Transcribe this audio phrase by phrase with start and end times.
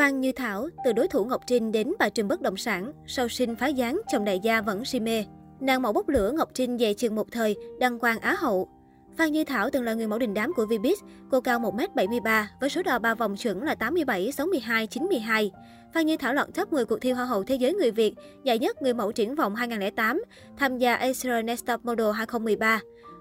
[0.00, 3.28] Phan Như Thảo, từ đối thủ Ngọc Trinh đến bà trùm bất động sản, sau
[3.28, 5.24] sinh phá gián, chồng đại gia vẫn si mê.
[5.60, 8.68] Nàng mẫu bốc lửa Ngọc Trinh về chừng một thời, đăng quang Á hậu.
[9.16, 10.94] Phan Như Thảo từng là người mẫu đình đám của Vbiz,
[11.30, 15.50] cô cao 1m73 với số đo 3 vòng chuẩn là 87, 62, 92.
[15.94, 18.14] Phan Như Thảo lọt top 10 cuộc thi Hoa hậu Thế giới người Việt,
[18.44, 20.22] giải nhất người mẫu triển vọng 2008,
[20.56, 22.80] tham gia Asia Next Top Model 2013.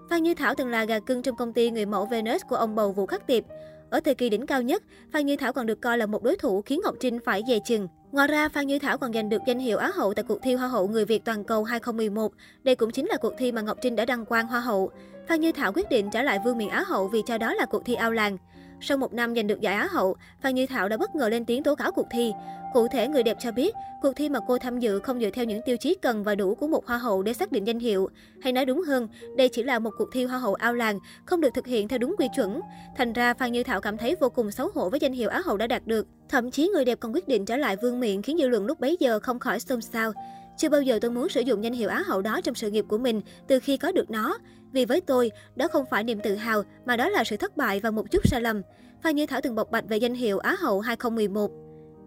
[0.10, 2.76] Phan Như Thảo từng là gà cưng trong công ty người mẫu Venus của ông
[2.76, 3.44] bầu Vũ Khắc Tiệp.
[3.90, 6.36] Ở thời kỳ đỉnh cao nhất, Phan Như Thảo còn được coi là một đối
[6.36, 7.88] thủ khiến Ngọc Trinh phải dè chừng.
[8.12, 10.54] Ngoài ra, Phan Như Thảo còn giành được danh hiệu Á hậu tại cuộc thi
[10.54, 12.32] Hoa hậu người Việt toàn cầu 2011.
[12.64, 14.92] Đây cũng chính là cuộc thi mà Ngọc Trinh đã đăng quang Hoa hậu.
[15.28, 17.66] Phan Như Thảo quyết định trả lại vương miện Á hậu vì cho đó là
[17.66, 18.38] cuộc thi ao làng.
[18.82, 21.46] Sau một năm giành được giải Á hậu, Phan Như Thảo đã bất ngờ lên
[21.46, 22.32] tiếng tố cáo cuộc thi.
[22.74, 25.46] Cụ thể, người đẹp cho biết, cuộc thi mà cô tham dự không dựa theo
[25.46, 28.10] những tiêu chí cần và đủ của một hoa hậu để xác định danh hiệu.
[28.42, 29.08] Hay nói đúng hơn,
[29.38, 32.00] đây chỉ là một cuộc thi hoa hậu ao làng, không được thực hiện theo
[32.00, 32.62] đúng quy chuẩn.
[32.98, 35.42] Thành ra, Phan Như Thảo cảm thấy vô cùng xấu hổ với danh hiệu Á
[35.46, 36.08] hậu đã đạt được.
[36.30, 38.80] Thậm chí người đẹp còn quyết định trở lại vương miện khiến dư luận lúc
[38.80, 40.14] bấy giờ không khỏi xôn xao.
[40.60, 42.86] Chưa bao giờ tôi muốn sử dụng danh hiệu Á hậu đó trong sự nghiệp
[42.88, 44.38] của mình từ khi có được nó.
[44.72, 47.80] Vì với tôi, đó không phải niềm tự hào mà đó là sự thất bại
[47.80, 48.62] và một chút sai lầm.
[49.04, 51.52] Phan Như Thảo từng bộc bạch về danh hiệu Á hậu 2011.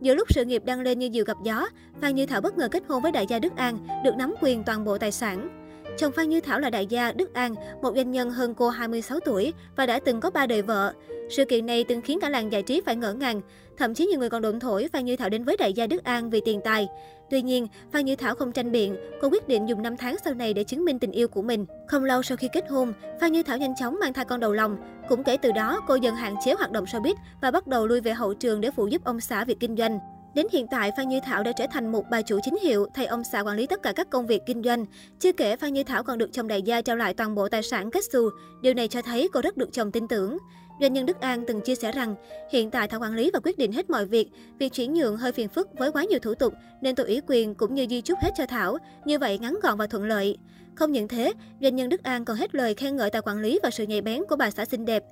[0.00, 1.68] Giữa lúc sự nghiệp đang lên như diều gặp gió,
[2.00, 4.64] Phan Như Thảo bất ngờ kết hôn với đại gia Đức An, được nắm quyền
[4.64, 5.62] toàn bộ tài sản.
[5.98, 9.20] Chồng Phan Như Thảo là đại gia Đức An, một doanh nhân hơn cô 26
[9.20, 10.92] tuổi và đã từng có ba đời vợ.
[11.30, 13.40] Sự kiện này từng khiến cả làng giải trí phải ngỡ ngàng.
[13.78, 16.04] Thậm chí nhiều người còn đồn thổi Phan Như Thảo đến với đại gia Đức
[16.04, 16.88] An vì tiền tài.
[17.30, 20.34] Tuy nhiên, Phan Như Thảo không tranh biện, cô quyết định dùng 5 tháng sau
[20.34, 21.66] này để chứng minh tình yêu của mình.
[21.88, 24.52] Không lâu sau khi kết hôn, Phan Như Thảo nhanh chóng mang thai con đầu
[24.52, 24.76] lòng.
[25.08, 28.00] Cũng kể từ đó, cô dần hạn chế hoạt động showbiz và bắt đầu lui
[28.00, 29.98] về hậu trường để phụ giúp ông xã việc kinh doanh.
[30.34, 33.06] Đến hiện tại, Phan Như Thảo đã trở thành một bà chủ chính hiệu, thay
[33.06, 34.86] ông xã quản lý tất cả các công việc kinh doanh.
[35.20, 37.62] Chưa kể, Phan Như Thảo còn được chồng đại gia trao lại toàn bộ tài
[37.62, 38.30] sản kết xù.
[38.62, 40.38] Điều này cho thấy cô rất được chồng tin tưởng.
[40.82, 42.14] Doanh nhân Đức An từng chia sẻ rằng,
[42.50, 44.28] hiện tại Thảo quản lý và quyết định hết mọi việc.
[44.58, 47.54] Việc chuyển nhượng hơi phiền phức với quá nhiều thủ tục, nên tôi ủy quyền
[47.54, 48.78] cũng như di chúc hết cho Thảo.
[49.04, 50.38] Như vậy ngắn gọn và thuận lợi.
[50.74, 53.58] Không những thế, doanh nhân Đức An còn hết lời khen ngợi tài quản lý
[53.62, 55.04] và sự nhạy bén của bà xã xinh đẹp.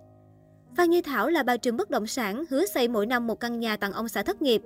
[0.77, 3.61] Phan Như Thảo là bà trùm bất động sản, hứa xây mỗi năm một căn
[3.61, 4.63] nhà tặng ông xã thất nghiệp.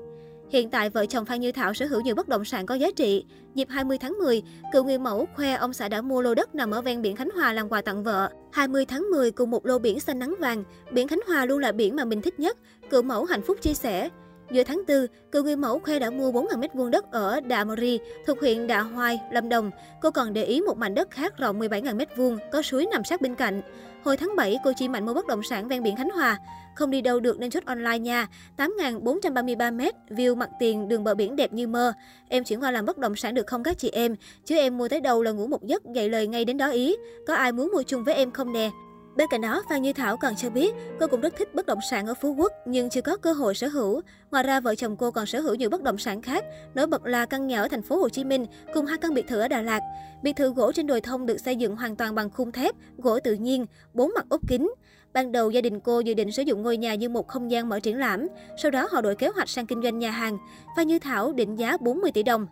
[0.50, 2.90] Hiện tại, vợ chồng Phan Như Thảo sở hữu nhiều bất động sản có giá
[2.96, 3.24] trị.
[3.54, 6.70] Dịp 20 tháng 10, cựu người mẫu khoe ông xã đã mua lô đất nằm
[6.70, 8.30] ở ven biển Khánh Hòa làm quà tặng vợ.
[8.52, 11.72] 20 tháng 10 cùng một lô biển xanh nắng vàng, biển Khánh Hòa luôn là
[11.72, 12.58] biển mà mình thích nhất,
[12.90, 14.08] cựu mẫu hạnh phúc chia sẻ.
[14.54, 17.98] Giữa tháng 4, cựu người mẫu khoe đã mua 4.000 m2 đất ở Đạ Mori,
[18.26, 19.70] thuộc huyện Đạ Hoai, Lâm Đồng.
[20.00, 23.20] Cô còn để ý một mảnh đất khác rộng 17.000 m2, có suối nằm sát
[23.20, 23.62] bên cạnh.
[24.04, 26.38] Hồi tháng 7, cô chỉ mạnh mua bất động sản ven biển Khánh Hòa.
[26.74, 28.26] Không đi đâu được nên chốt online nha.
[28.56, 29.80] 8.433 m,
[30.16, 31.92] view mặt tiền đường bờ biển đẹp như mơ.
[32.28, 34.16] Em chuyển qua làm bất động sản được không các chị em?
[34.44, 36.96] Chứ em mua tới đâu là ngủ một giấc, dậy lời ngay đến đó ý.
[37.26, 38.70] Có ai muốn mua chung với em không nè?
[39.16, 41.78] Bên cạnh đó, Phan Như Thảo còn cho biết cô cũng rất thích bất động
[41.90, 44.00] sản ở Phú Quốc nhưng chưa có cơ hội sở hữu.
[44.30, 46.44] Ngoài ra, vợ chồng cô còn sở hữu nhiều bất động sản khác,
[46.74, 49.28] nổi bật là căn nhà ở thành phố Hồ Chí Minh cùng hai căn biệt
[49.28, 49.80] thự ở Đà Lạt.
[50.22, 53.20] Biệt thự gỗ trên đồi thông được xây dựng hoàn toàn bằng khung thép, gỗ
[53.20, 54.74] tự nhiên, bốn mặt ốp kính.
[55.12, 57.68] Ban đầu gia đình cô dự định sử dụng ngôi nhà như một không gian
[57.68, 58.26] mở triển lãm,
[58.62, 60.38] sau đó họ đổi kế hoạch sang kinh doanh nhà hàng.
[60.76, 62.46] Phan Như Thảo định giá 40 tỷ đồng.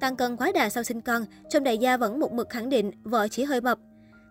[0.00, 2.90] Tăng cân quá đà sau sinh con, trong đại gia vẫn một mực khẳng định
[3.02, 3.78] vợ chỉ hơi mập.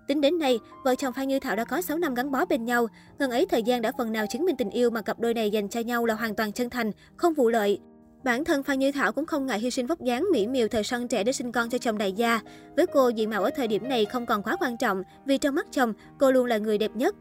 [0.09, 2.66] Tính đến nay, vợ chồng Phan Như Thảo đã có 6 năm gắn bó bên
[2.66, 2.88] nhau.
[3.20, 5.50] Ngần ấy thời gian đã phần nào chứng minh tình yêu mà cặp đôi này
[5.50, 7.80] dành cho nhau là hoàn toàn chân thành, không vụ lợi.
[8.24, 10.84] Bản thân Phan Như Thảo cũng không ngại hy sinh vóc dáng mỹ miều thời
[10.84, 12.40] son trẻ để sinh con cho chồng đại gia.
[12.75, 15.56] Với cô, diện mạo ở thời điểm này không còn quá quan trọng, vì trong
[15.56, 17.16] mắt chồng, cô luôn là người đẹp nhất.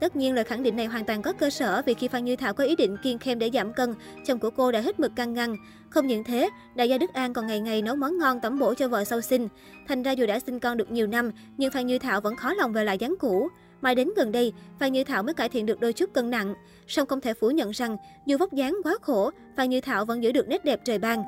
[0.00, 2.36] Tất nhiên lời khẳng định này hoàn toàn có cơ sở vì khi Phan Như
[2.36, 3.94] Thảo có ý định kiêng khem để giảm cân,
[4.26, 5.56] chồng của cô đã hết mực căng ngăn.
[5.90, 8.74] Không những thế, đại gia Đức An còn ngày ngày nấu món ngon tẩm bổ
[8.74, 9.48] cho vợ sau sinh.
[9.88, 12.54] Thành ra dù đã sinh con được nhiều năm, nhưng Phan Như Thảo vẫn khó
[12.54, 13.48] lòng về lại dáng cũ.
[13.80, 16.54] Mãi đến gần đây, Phan Như Thảo mới cải thiện được đôi chút cân nặng.
[16.86, 17.96] Song không thể phủ nhận rằng,
[18.26, 21.22] dù vóc dáng quá khổ, Phan Như Thảo vẫn giữ được nét đẹp trời ban.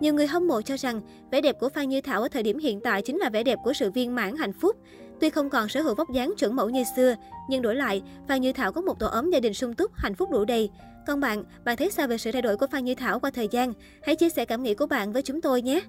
[0.00, 1.00] Nhiều người hâm mộ cho rằng,
[1.30, 3.58] vẻ đẹp của Phan Như Thảo ở thời điểm hiện tại chính là vẻ đẹp
[3.64, 4.76] của sự viên mãn hạnh phúc.
[5.20, 7.14] Tuy không còn sở hữu vóc dáng chuẩn mẫu như xưa,
[7.48, 10.14] nhưng đổi lại, Phan Như Thảo có một tổ ấm gia đình sung túc, hạnh
[10.14, 10.70] phúc đủ đầy.
[11.06, 13.48] Còn bạn, bạn thấy sao về sự thay đổi của Phan Như Thảo qua thời
[13.48, 13.72] gian?
[14.02, 15.80] Hãy chia sẻ cảm nghĩ của bạn với chúng tôi nhé!